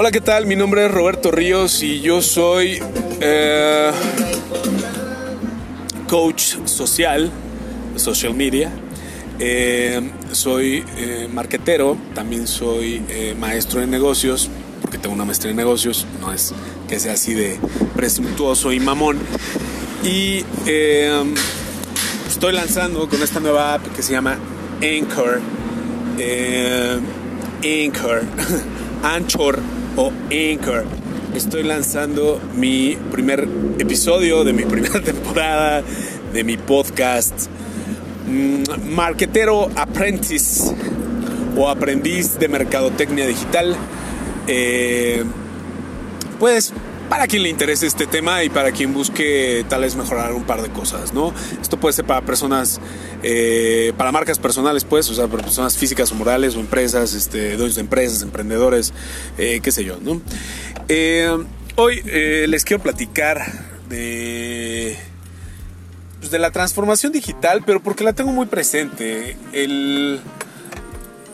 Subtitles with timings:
[0.00, 0.46] Hola, ¿qué tal?
[0.46, 2.82] Mi nombre es Roberto Ríos y yo soy
[3.20, 3.90] eh,
[6.08, 7.30] coach social,
[7.96, 8.72] social media.
[9.38, 10.00] Eh,
[10.32, 13.02] soy eh, marquetero, también soy
[13.38, 14.48] maestro de negocios,
[14.80, 16.54] porque tengo una maestría en negocios, no es
[16.88, 17.58] que sea así de
[17.94, 19.18] presuntuoso y mamón.
[20.02, 20.46] Y
[22.26, 24.38] estoy lanzando con esta nueva app que se llama
[24.80, 25.42] Anchor.
[27.62, 28.22] Anchor.
[29.02, 29.60] Anchor
[30.00, 30.86] o Anchor.
[31.34, 33.46] Estoy lanzando mi primer
[33.78, 35.82] episodio de mi primera temporada
[36.32, 37.48] de mi podcast
[38.26, 40.74] mm, Marquetero Apprentice
[41.54, 43.76] o Aprendiz de Mercadotecnia Digital.
[44.46, 45.22] Eh,
[46.38, 46.72] pues
[47.10, 50.62] para quien le interese este tema y para quien busque tal vez mejorar un par
[50.62, 51.34] de cosas, ¿no?
[51.60, 52.80] Esto puede ser para personas,
[53.24, 57.56] eh, para marcas personales, pues, o sea, para personas físicas o morales o empresas, este,
[57.56, 58.94] dueños de empresas, emprendedores,
[59.38, 60.22] eh, qué sé yo, ¿no?
[60.88, 61.36] Eh,
[61.74, 63.44] hoy les quiero platicar
[63.88, 64.96] de,
[66.20, 69.36] pues, de la transformación digital, pero porque la tengo muy presente.
[69.52, 70.20] El,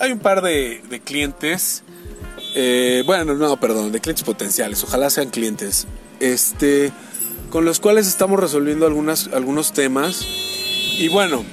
[0.00, 1.82] hay un par de clientes
[2.54, 5.86] eh, bueno, no, perdón, de clientes potenciales, ojalá sean clientes,
[6.20, 6.92] este,
[7.50, 10.26] con los cuales estamos resolviendo algunas, algunos temas.
[10.98, 11.44] Y bueno,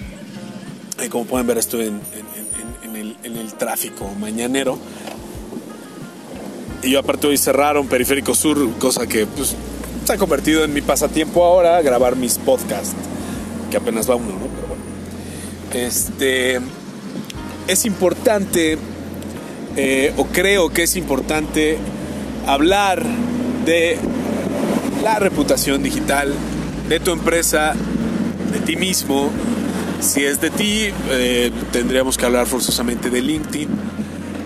[1.02, 4.78] eh, como pueden ver, estoy en, el, en el tráfico mañanero.
[6.82, 9.56] Y yo aparte hoy cerraron Periférico Sur, cosa que pues,
[10.06, 12.96] se ha convertido en mi pasatiempo ahora, grabar mis podcasts,
[13.70, 14.48] que apenas va uno, ¿no?
[14.56, 14.84] Pero bueno.
[15.74, 16.60] Este,
[17.68, 18.78] es importante
[19.82, 21.78] eh, o creo que es importante
[22.46, 23.02] hablar
[23.66, 23.98] de
[25.02, 26.34] la reputación digital
[26.90, 27.76] de tu empresa,
[28.52, 29.32] de ti mismo.
[30.02, 33.70] Si es de ti, eh, tendríamos que hablar forzosamente de LinkedIn.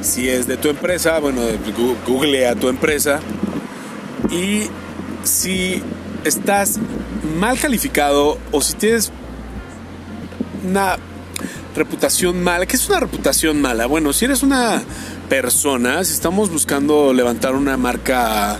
[0.02, 1.42] Si es de tu empresa, bueno,
[2.06, 3.20] google a tu empresa.
[4.30, 4.68] Y
[5.24, 5.82] si
[6.26, 6.78] estás
[7.40, 9.12] mal calificado o si tienes
[10.64, 11.00] una
[11.76, 12.66] reputación mala.
[12.66, 13.86] ¿Qué es una reputación mala?
[13.86, 14.82] Bueno, si eres una
[15.30, 18.60] persona, si estamos buscando levantar una marca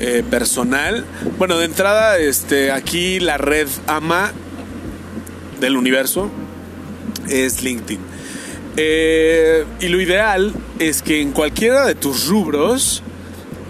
[0.00, 1.04] eh, personal,
[1.38, 4.32] bueno, de entrada, este, aquí la red ama
[5.60, 6.30] del universo
[7.28, 8.00] es LinkedIn.
[8.76, 13.02] Eh, y lo ideal es que en cualquiera de tus rubros,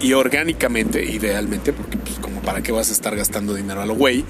[0.01, 3.95] y orgánicamente, idealmente, porque pues como para qué vas a estar gastando dinero a lo
[3.95, 4.25] güey,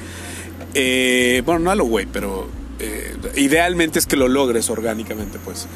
[0.74, 2.48] eh, bueno, no a lo güey, pero
[2.80, 5.68] eh, idealmente es que lo logres orgánicamente, pues.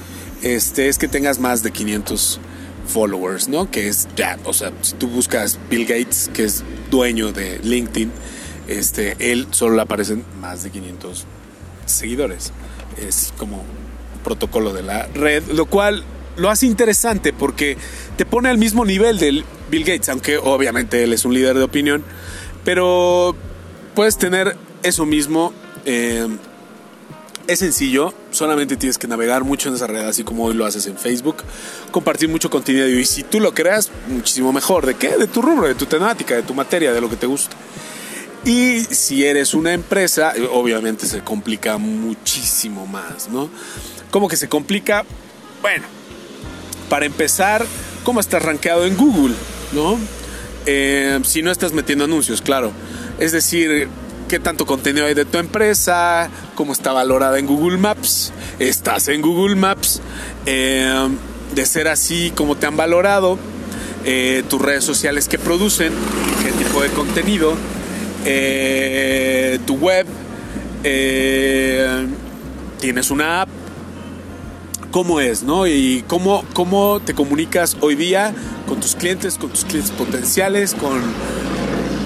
[0.41, 2.39] Este es que tengas más de 500
[2.88, 3.69] followers, ¿no?
[3.69, 8.11] Que es ya, o sea, si tú buscas Bill Gates, que es dueño de LinkedIn,
[8.67, 11.25] este, él solo le aparecen más de 500
[11.85, 12.51] seguidores.
[12.97, 13.63] Es como
[14.23, 16.03] protocolo de la red, lo cual
[16.38, 17.78] lo hace interesante porque
[18.17, 21.63] te pone al mismo nivel del Bill Gates, aunque obviamente él es un líder de
[21.63, 22.03] opinión,
[22.63, 23.35] pero
[23.95, 25.53] puedes tener eso mismo.
[25.85, 26.28] eh,
[27.47, 30.88] es sencillo, solamente tienes que navegar mucho en esa red, así como hoy lo haces
[30.88, 31.38] en Facebook,
[31.91, 34.85] compartir mucho contenido y si tú lo creas, muchísimo mejor.
[34.85, 35.18] ¿De qué?
[35.18, 37.56] De tu rubro, de tu temática, de tu materia, de lo que te gusta.
[38.44, 43.50] Y si eres una empresa, obviamente se complica muchísimo más, ¿no?
[44.09, 45.06] ¿Cómo que se complica?
[45.62, 45.85] Bueno,
[46.90, 47.66] para empezar,
[48.03, 49.35] ¿cómo estás rankeado en Google?
[49.73, 50.00] ¿No?
[50.66, 52.72] Eh, si no estás metiendo anuncios, claro.
[53.19, 53.88] Es decir,
[54.31, 59.21] qué tanto contenido hay de tu empresa, cómo está valorada en Google Maps, estás en
[59.21, 60.01] Google Maps,
[60.45, 61.09] Eh,
[61.53, 63.37] de ser así, cómo te han valorado,
[64.05, 65.91] Eh, tus redes sociales que producen,
[66.45, 67.57] qué tipo de contenido,
[68.23, 70.07] Eh, tu web,
[72.79, 73.49] tienes una app,
[74.91, 75.67] cómo es, ¿no?
[75.67, 78.33] Y cómo, cómo te comunicas hoy día
[78.65, 81.01] con tus clientes, con tus clientes potenciales, con,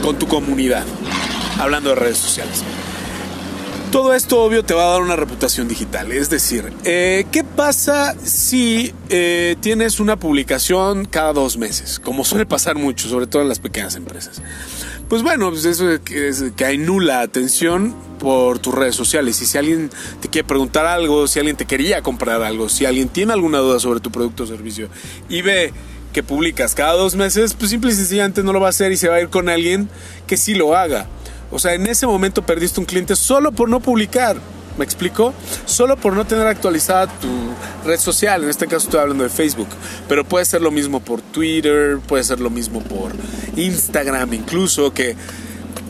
[0.01, 0.85] con tu comunidad.
[1.59, 2.63] Hablando de redes sociales.
[3.91, 6.11] Todo esto, obvio, te va a dar una reputación digital.
[6.11, 11.99] Es decir, eh, ¿qué pasa si eh, tienes una publicación cada dos meses?
[11.99, 14.41] Como suele pasar mucho, sobre todo en las pequeñas empresas.
[15.07, 19.41] Pues bueno, pues eso es que, hay nula atención por tus redes sociales.
[19.41, 23.07] Y si alguien te quiere preguntar algo, si alguien te quería comprar algo, si alguien
[23.07, 24.89] tiene alguna duda sobre tu producto o servicio
[25.29, 25.71] y ve
[26.11, 28.97] que publicas cada dos meses, pues simple y sencillamente no lo va a hacer y
[28.97, 29.89] se va a ir con alguien
[30.27, 31.07] que sí lo haga.
[31.51, 34.37] O sea, en ese momento perdiste un cliente solo por no publicar.
[34.77, 35.33] ¿Me explico?
[35.65, 37.29] Solo por no tener actualizada tu
[37.85, 38.43] red social.
[38.43, 39.69] En este caso estoy hablando de Facebook.
[40.09, 43.13] Pero puede ser lo mismo por Twitter, puede ser lo mismo por
[43.55, 45.15] Instagram incluso, que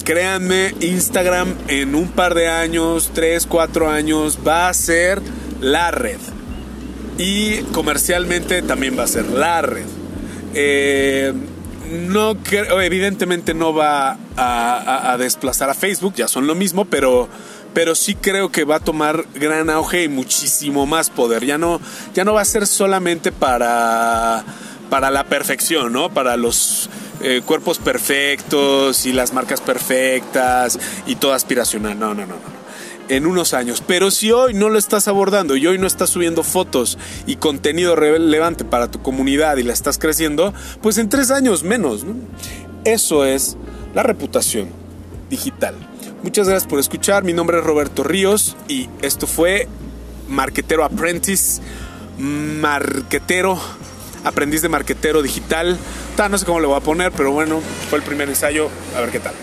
[0.03, 5.19] créanme, Instagram en un par de años, tres, cuatro años, va a ser
[5.61, 6.19] la red.
[7.17, 9.85] Y comercialmente también va a ser la red.
[10.53, 11.33] Eh,
[11.91, 12.37] no
[12.81, 17.27] evidentemente no va a, desplazar a Facebook, ya son lo mismo, pero,
[17.73, 21.45] pero sí creo que va a tomar gran auge y muchísimo más poder.
[21.45, 21.79] Ya no,
[22.13, 24.43] ya no va a ser solamente para,
[24.89, 26.13] para la perfección, ¿no?
[26.13, 26.89] Para los
[27.21, 31.97] eh, cuerpos perfectos y las marcas perfectas y todo aspiracional.
[31.97, 32.64] No, no, no, no
[33.09, 33.83] en unos años.
[33.85, 37.95] Pero si hoy no lo estás abordando y hoy no estás subiendo fotos y contenido
[37.95, 42.05] relevante para tu comunidad y la estás creciendo, pues en tres años menos.
[42.83, 43.57] Eso es
[43.93, 44.69] la reputación
[45.29, 45.75] digital.
[46.23, 47.23] Muchas gracias por escuchar.
[47.23, 49.67] Mi nombre es Roberto Ríos y esto fue
[50.27, 51.61] Marquetero Apprentice,
[52.17, 53.59] Marquetero,
[54.23, 55.77] aprendiz de marquetero digital.
[56.29, 58.69] no sé cómo le voy a poner, pero bueno, fue el primer ensayo.
[58.95, 59.33] A ver qué tal.